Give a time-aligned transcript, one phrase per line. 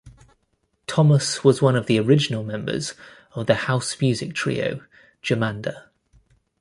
[0.87, 2.95] Thomas was one of the original members
[3.35, 4.81] of the house music trio,
[5.21, 5.89] Jomanda.